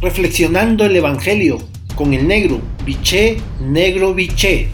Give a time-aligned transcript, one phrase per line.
[0.00, 1.58] reflexionando el Evangelio
[1.94, 4.68] con el negro, biché, negro, biché.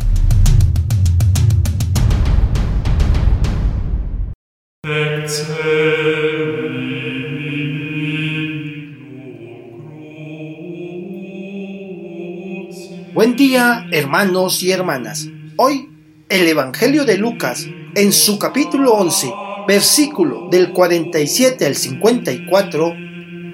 [13.13, 15.29] Buen día, hermanos y hermanas.
[15.57, 15.89] Hoy,
[16.29, 17.67] el Evangelio de Lucas,
[17.97, 19.33] en su capítulo 11,
[19.67, 23.06] versículo del 47 al 54,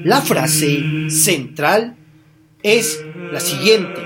[0.04, 1.96] la frase central
[2.62, 3.02] es
[3.32, 4.00] la siguiente.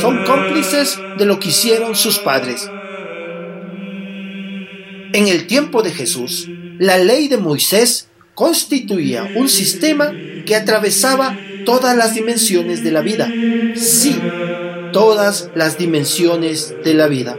[0.00, 2.68] Son cómplices de lo que hicieron sus padres.
[5.12, 10.12] En el tiempo de Jesús, la ley de Moisés constituía un sistema
[10.44, 13.30] que atravesaba todas las dimensiones de la vida.
[13.76, 14.20] Sí,
[14.92, 17.38] todas las dimensiones de la vida.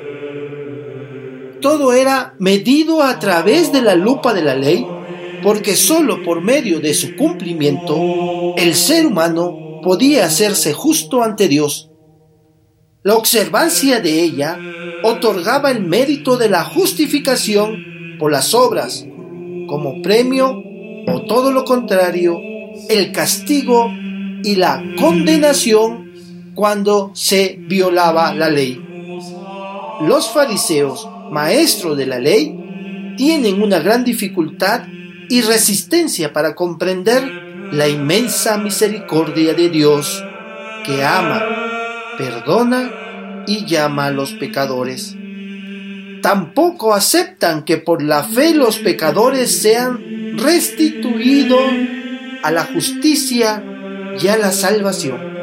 [1.62, 4.86] Todo era medido a través de la lupa de la ley,
[5.46, 11.92] porque sólo por medio de su cumplimiento el ser humano podía hacerse justo ante Dios.
[13.04, 14.58] La observancia de ella
[15.04, 19.06] otorgaba el mérito de la justificación por las obras,
[19.68, 20.64] como premio
[21.08, 22.40] o todo lo contrario,
[22.90, 23.92] el castigo
[24.44, 26.12] y la condenación
[26.56, 28.82] cuando se violaba la ley.
[30.08, 34.88] Los fariseos, maestros de la ley, tienen una gran dificultad
[35.30, 37.24] y resistencia para comprender
[37.72, 40.24] la inmensa misericordia de Dios
[40.86, 41.44] que ama,
[42.18, 45.16] perdona y llama a los pecadores.
[46.22, 51.62] Tampoco aceptan que por la fe los pecadores sean restituidos
[52.44, 53.64] a la justicia
[54.18, 55.36] ya la salvación.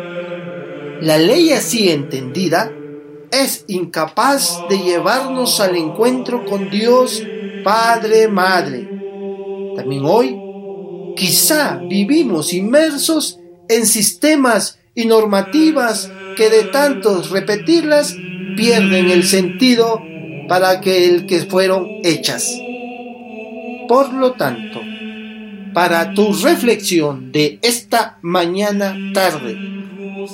[1.01, 2.73] La ley así entendida
[3.31, 7.23] es incapaz de llevarnos al encuentro con Dios
[7.65, 8.92] Padre Madre.
[9.77, 10.37] También hoy,
[11.17, 18.17] quizá vivimos inmersos en sistemas y normativas que de tantos repetirlas
[18.57, 20.03] pierden el sentido
[20.49, 22.59] para que el que fueron hechas.
[23.89, 24.81] Por lo tanto,
[25.73, 29.57] para tu reflexión de esta mañana tarde,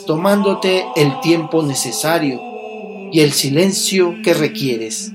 [0.07, 2.41] tomándote el tiempo necesario
[3.13, 5.13] y el silencio que requieres.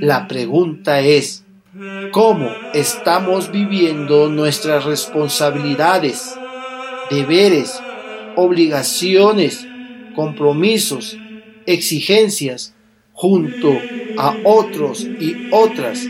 [0.00, 1.44] La pregunta es,
[2.12, 6.34] ¿cómo estamos viviendo nuestras responsabilidades,
[7.10, 7.80] deberes,
[8.36, 9.66] obligaciones,
[10.14, 11.16] compromisos,
[11.66, 12.74] exigencias
[13.12, 13.78] junto
[14.18, 16.00] a otros y otras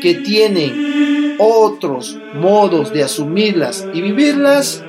[0.00, 4.84] que tienen otros modos de asumirlas y vivirlas.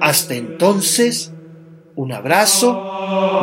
[0.00, 1.32] Hasta entonces,
[1.94, 2.72] un abrazo,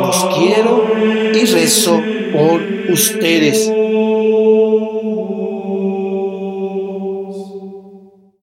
[0.00, 0.86] los quiero
[1.34, 3.70] y rezo por ustedes.